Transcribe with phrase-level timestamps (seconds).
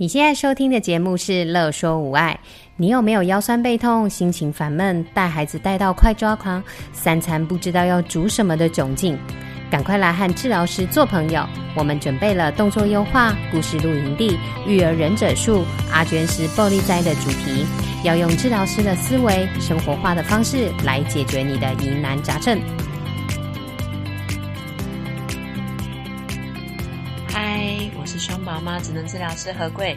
[0.00, 2.38] 你现在收听的节目是《乐说无碍》。
[2.76, 9.18] 你有没有腰酸背痛、心情烦闷、带孩子带到快抓狂、三餐不知道要煮什么的窘境？
[9.68, 11.44] 赶快来和治疗师做朋友。
[11.74, 14.38] 我们准备了动作优化、故事露营地、
[14.68, 17.66] 育儿忍者术、阿娟师暴力灾的主题，
[18.04, 22.56] 要用治疗师的思维、生活化的方式来解决你的疑难杂症。
[28.28, 29.96] 双宝妈职能治疗师何贵，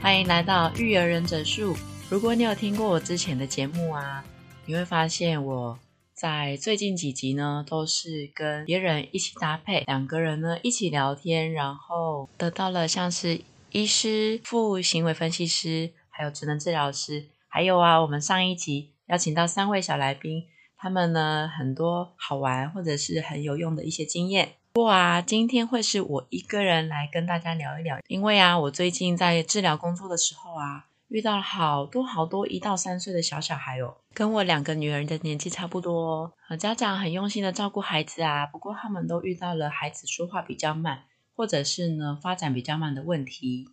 [0.00, 1.74] 欢迎来到育儿忍者术。
[2.08, 4.24] 如果你有听过我之前的节目啊，
[4.64, 5.76] 你会发现我
[6.14, 13.40] 在最近几集呢，都是跟别人一起搭配，两个人呢一起聊天，然后得到了像是
[13.72, 20.44] 医师、副行为分析师，还有职能治疗师，还有啊，我们上一集邀请到三位小来宾，
[20.76, 24.52] 他们呢很多好玩或者是很有用的一些经验。
[24.74, 36.56] 不过啊，今天会是我一个人来跟大家聊一聊，因为啊，我最近在治疗工作的时候啊，遇到了好多好多一到三岁的小小孩哦，跟我两个女儿的年纪差不多哦。
[36.56, 41.04] 家长很用心的照顾孩子啊，不过他们都遇到了孩子说话比较慢，
[41.36, 43.68] 或者是呢发展比较慢的问题，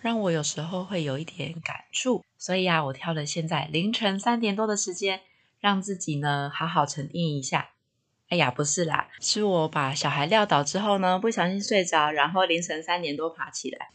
[0.00, 2.24] 让我有时候会有一点感触。
[2.38, 5.22] 所以啊，我挑了现在凌晨三点多的时间，
[5.58, 7.70] 让自己呢好好沉淀一下。
[8.34, 13.90] 哎呀，不是啦，是我把小孩撂倒之后呢，不小心睡着，然后凌晨三点多爬起来，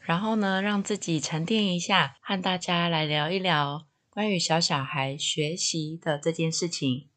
[0.00, 7.08] 然后呢，让自己沉淀一下，和大家来聊一聊关于小小孩学习的这件事情。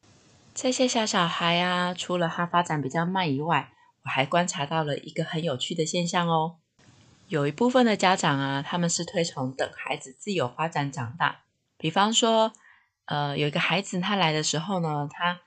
[0.54, 3.70] 这些小小孩啊，除了他发展比较慢以外，
[4.04, 6.56] 我还观察到了一个很有趣的现象哦。
[7.28, 11.42] 有一部分的家长啊，他们是推崇等孩子自由发展长大，
[11.76, 12.54] 比方说，
[13.04, 15.42] 呃，有一个孩子他来的时候呢，他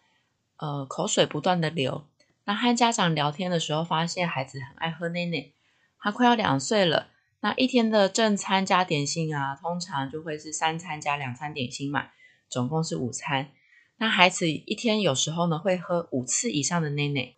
[0.57, 2.07] 呃，口水不断的流。
[2.45, 5.51] 那和家长聊天的时候，发现孩子很爱喝奶奶。
[5.99, 7.09] 他快要两岁了，
[7.41, 12.09] 那一天的正餐加点心啊，通常就会是三餐加两餐点心嘛，
[12.49, 13.51] 总共是五餐。
[13.97, 17.33] 那孩子一天有时候呢，会喝五次以上的奶奶。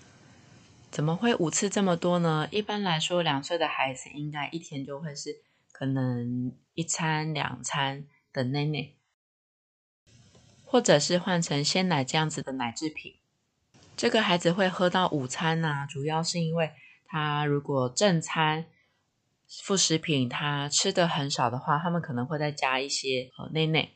[0.92, 2.48] 怎么会五次这么多呢？
[2.52, 5.42] 一般来说，两岁的孩子应该一天就会是
[5.72, 8.90] 可能一餐两餐的奶奶。
[10.66, 13.16] 或者是换成鲜奶这样子的奶制品，
[14.00, 16.72] 这个孩子会喝到午餐啊，主要是因为
[17.06, 18.64] 他如果正餐
[19.62, 23.90] 副食品他吃的很少的话，他们可能会再加一些呃奶奶。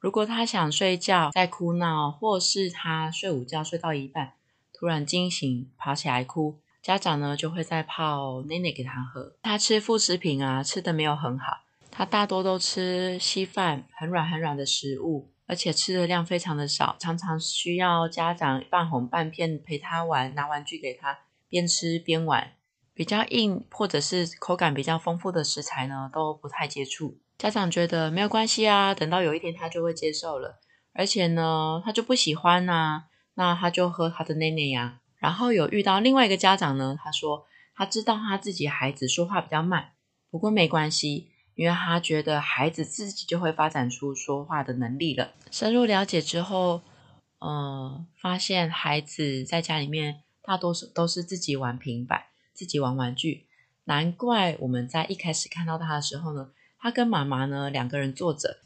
[0.00, 4.32] 如果他想睡觉在哭闹，或是他睡午觉睡到一半
[4.72, 9.36] 突然惊醒跑起来哭，家长呢就会再泡奶奶给他喝。
[9.42, 11.58] 他吃副食品啊，吃的没有很好，
[11.92, 15.30] 他大多都吃稀饭，很软很软的食物。
[15.48, 22.52] 而且吃的量非常的少，常常需要家长半哄半骗陪他玩，拿玩具给他，边吃边玩。
[22.92, 27.18] 比较硬或者是口感比较丰富的食材呢，都不太接触。
[27.38, 30.60] 家长觉得没有关系啊，等到有一天他就会接受了。
[30.92, 33.04] 而且呢，他就不喜欢呐、
[33.34, 35.00] 那他就喝他的奶奶呀。
[35.16, 39.92] 然后有遇到另外一个家长呢，他说他知道他自己孩子说话比较慢，
[40.30, 41.30] 不过没关系。
[41.58, 45.32] 因为他觉得孩子自己就会发展出说话的能力了。
[45.50, 46.82] 深入了解之后，
[47.40, 53.48] 呃，发现孩子在家里面大多数都是自己玩平板、自己玩玩具。
[53.86, 58.58] 难怪我们在一开始看到他的时候呢，他跟妈妈呢两个人坐着，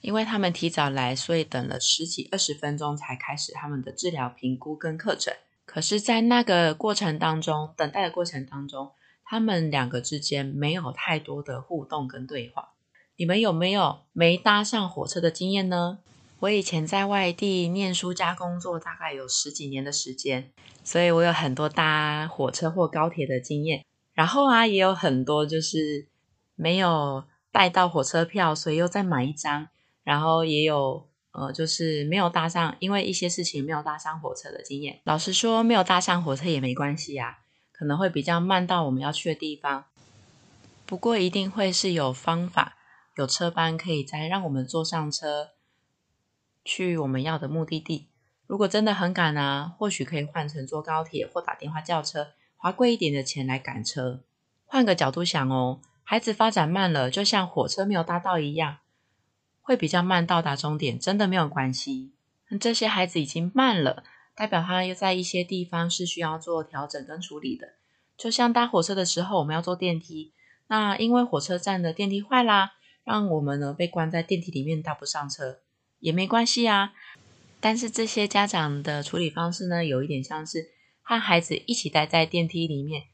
[0.00, 5.32] 因为他们提早来，所以等了十几二十分钟才开始他们的治疗评估跟课程。
[5.64, 8.90] 可是，在那个过程当中，等待的过程当中。
[9.30, 12.70] 他们两个之间没有太多的互动跟对话。
[13.16, 15.98] 你们有没有没搭上火车的经验呢？
[16.40, 20.50] 我以前在外地念书加工作，大概有十几年的时间，
[20.82, 23.84] 所以我有很多搭火车或高铁的经验。
[24.14, 26.08] 然后啊，也有很多就是
[26.54, 29.68] 没有带到火车票，所以又再买一张。
[30.04, 35.00] 然后也有呃，就是没有搭上，因为一些事情没有搭上火车的经验。
[35.04, 37.40] 老实说，没有搭上火车也没关系呀。
[37.78, 39.84] 可能会比较慢到我们要去的地方，
[40.84, 42.76] 不过一定会是有方法、
[43.14, 45.50] 有车班可以再让我们坐上车
[46.64, 48.08] 去我们要的目的地。
[48.48, 54.24] 如果真的很赶啊，或许可以换成坐高铁或打电话叫车，花贵一点的钱来赶车。
[54.66, 58.78] 换个角度想哦，孩子发展慢了，就像火车没有搭到一样，
[59.60, 62.12] 会比较慢到达终点，真的没有关系。
[62.58, 64.02] 这些孩子已经慢了。
[64.38, 67.70] 代表他又在一些地方是需要做调整跟处理的，
[68.16, 70.32] 就像搭火车的时候，我们要坐电梯，
[70.68, 75.58] 那因为火车站的电梯坏啦，让我们呢被关在电梯里面搭不上车，
[75.98, 76.92] 也没关系啊。
[77.58, 80.68] 但是这些家长的处理方式呢，有一点像是
[81.02, 83.06] 和孩子一起待在电梯里面，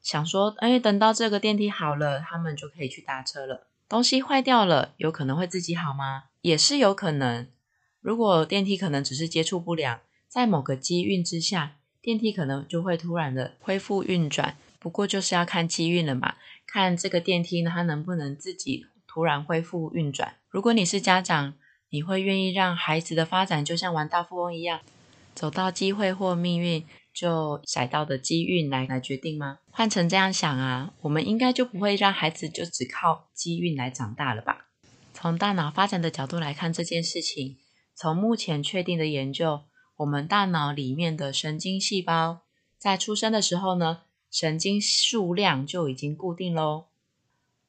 [0.00, 3.66] 想说，哎，等到这个电梯好了，他们就可以去搭车了。
[3.88, 6.26] 东西坏掉了，有可能会自己好吗？
[6.40, 7.48] 也是有可能。
[8.00, 9.98] 如果电梯可能只是接触不良，
[10.28, 14.56] 在某个机运之下，电梯可能就会突然的恢复运转。
[14.78, 16.36] 不过就是要看机运了嘛，
[16.66, 20.36] 看这个电梯呢，它能不能自己突然恢复运转。
[20.48, 21.54] 如果你是家长，
[21.90, 24.80] 你会愿意让孩子的发展就像玩大富翁一样，
[25.34, 29.58] 走到机会或命运就踩到的机运来来决定吗？
[29.70, 34.66] 换成这样想啊，我们应该就不会让孩子就只靠机运来长大了吧？
[35.12, 37.56] 从大脑发展的角度来看这件事情，
[37.96, 39.62] 从目前确定的研究，
[39.98, 42.42] 我们大脑里面的神经细胞
[42.78, 46.84] 在出生的时候呢，神经数量就已经固定喽。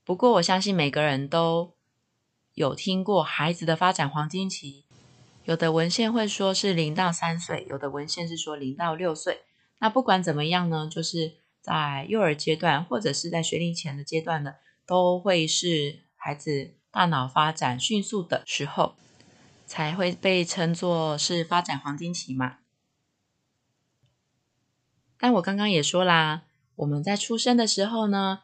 [0.04, 1.74] 不过我相信每个人都
[2.54, 4.84] 有听过孩子的发展黄金期，
[5.46, 9.40] 有的文献会说是零到三岁，有的文献是说零到六岁。
[9.80, 14.54] 那不管怎么样呢，就是在幼儿阶段或者是在学龄前的阶段呢，
[14.86, 18.94] 都会是孩子大脑发展迅速的时候。
[19.70, 22.58] 才会被称作是发展黄金期嘛。
[25.20, 26.46] 但我刚刚也说啦，
[26.78, 28.40] 我们在出生的时候呢，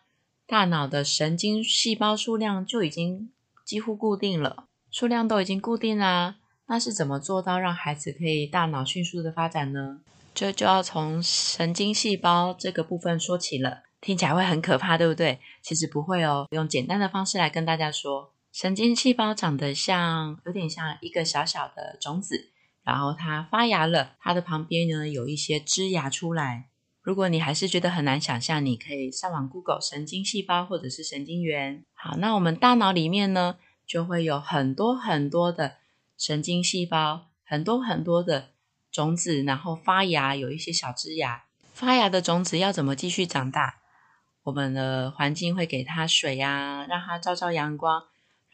[0.46, 3.32] 大脑的神经细胞数量就已经
[3.66, 6.36] 几乎固定了，数量都已经固定啦。
[6.68, 10.02] 那是怎么做到让孩子可以大脑迅速的发展呢？
[10.36, 13.82] 这就要从神经细胞这个部分说起了。
[14.02, 15.40] 听起来会很可怕，对不对？
[15.64, 18.35] 其实不会哦，用简单的方式来跟大家说。
[18.56, 22.54] 神经细胞长得像，有点像一个小小的种子，
[22.86, 26.70] 然后它发芽了，它的旁边呢有一些枝芽出来。
[27.02, 31.84] 如果你还是觉得很难想象，你可以上网 Google 神经细胞或者是神经元。
[31.96, 35.76] 好，那我们大脑里面呢就会有很多很多的
[36.18, 38.52] 神经细胞，很多很多的
[38.90, 41.44] 种子，然后发芽，有一些小枝芽。
[41.74, 43.82] 发芽的种子要怎么继续长大？
[44.44, 48.06] 我们的环境会给它水呀，让它照照阳光。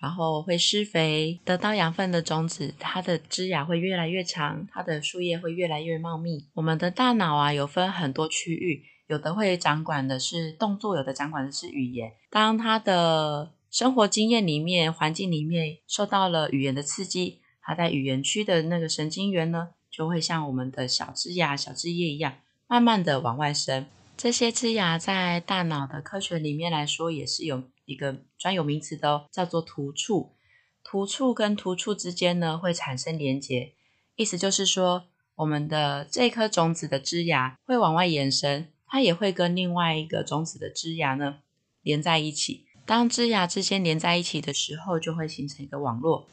[0.02, 6.48] 然后会施肥，得到养分的种子，它的枝芽会越来越长，它的树叶会越来越茂密。
[6.56, 12.14] 我们的大脑啊，有分很多区域，有的会掌管的是动作，有的掌管的是语言。
[12.32, 22.38] 当他的生活经验里面、环境里面受到了语言的刺激，他在语言区的那个神经元呢，就会像我们的小枝芽、小枝叶一样，
[22.68, 23.86] 慢慢的往外伸。
[24.22, 27.64] 这些枝芽在大脑的科学里面来说，也是有。
[27.86, 30.36] 一个专有名词的哦，叫做突触。
[30.84, 33.74] 突触跟突触之间呢，会产生连结，
[34.16, 35.06] 意思就是说，
[35.38, 41.40] 我们的这颗种子的枝芽会往外延伸，它也会跟另外一个种子的枝芽呢
[41.82, 42.68] 连在一起。
[42.86, 46.28] 当枝芽之间连在一起的时候，就会形成一个网络，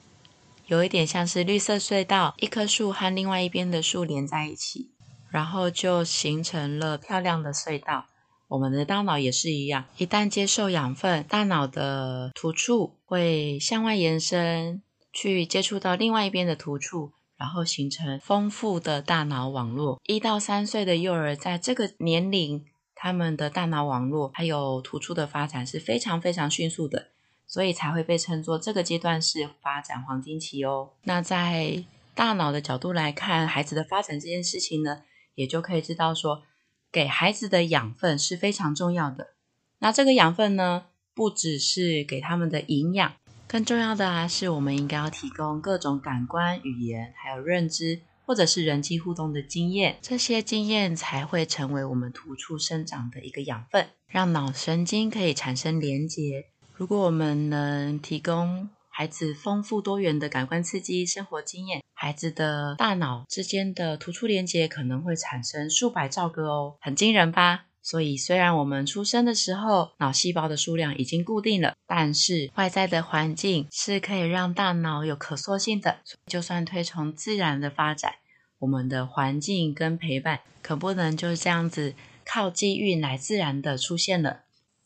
[0.66, 4.92] 有一点像是绿色隧道，一棵树和另外一边的树连在一起，
[5.30, 8.06] 然后就形成了漂亮的隧道。
[8.48, 14.82] 我们的大脑也是一样，一旦接受养分，大脑的突触会向外延伸，
[15.12, 20.00] 去接触到另外一边的突触，然后形成丰富的大脑网络。
[20.06, 22.64] 一到三岁的幼儿在这个年龄，
[22.94, 27.08] 他们的大脑网络还有突触的发展是非常非常迅速的，
[27.46, 30.88] 所以才会被称作这个阶段是发展黄金期哦。
[31.02, 31.84] 那在
[32.14, 35.02] 大脑的角度来看，孩子的发展这件事情呢，
[35.38, 36.42] 也就可以知道说。
[36.90, 39.34] 给孩子的养分是非常重要的。
[39.80, 43.12] 那这个养分呢，不只是给他们的营养，
[43.46, 49.98] 更重要的啊，是我们应该要提供各种感官、语言，还有认知，或者是人际互动的经验。
[50.00, 56.46] 这些经验才会成为我们突出生长的一个养分，让脑神经可以产生连结。
[56.74, 67.66] 如果我们能提供孩子丰富多元的感官刺激、生活经验，孩子的大脑之间的突触连接可能会产生数百兆个哦，很惊人吧？
[67.80, 75.98] 所以，虽然我们出生的时候脑细胞的数量已经固定了，但是外在的环境是可以让大脑有可塑性的。
[76.26, 78.14] 就算推崇自然的发展，
[78.58, 84.40] 我们的环境跟陪伴可不能就是这样子靠机遇来自然的出现了，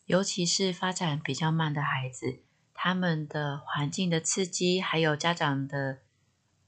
[0.04, 2.40] 尤其是发展比较慢的孩子。
[2.84, 5.98] 他们的环境的刺激，还有家长的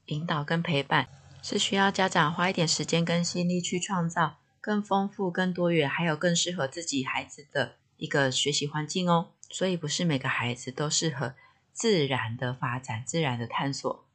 [0.05, 1.09] 引导跟陪伴，
[1.43, 9.31] 是需要家长花一点时间跟心力去创造更丰富、更多元，还有更适合自己孩子的一个学习环境哦。
[9.49, 11.33] 所以不是每个孩子都适合
[11.73, 14.05] 自然的发展、自然的探索。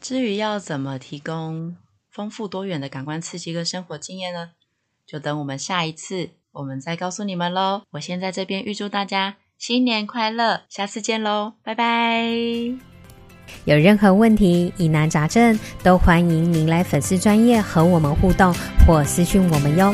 [0.00, 1.76] 至于要怎么提供
[2.08, 4.52] 丰富多元的感官刺激跟生活经验呢？
[5.04, 7.82] 就等我们下一次我们再告诉你们喽。
[7.90, 9.38] 我先在这边预祝大家。
[9.58, 12.24] 新年快乐，下次见喽，拜拜！
[13.64, 18.54] 有任何问题、疑难杂症，都欢迎您来粉丝专业和我们互动
[18.86, 19.92] 或私讯我们哟。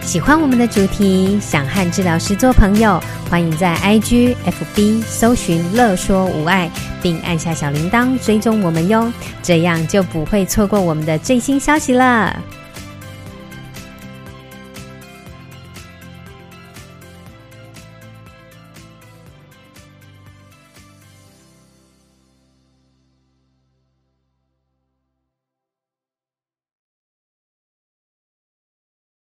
[0.00, 6.70] 喜欢我们的主题，想和治疗师做朋友，欢迎在 IG、FB 搜寻“乐说无碍”，
[7.02, 12.34] 并按下小铃铛追踪我们哟，这样就不会错过我们的最新消息了。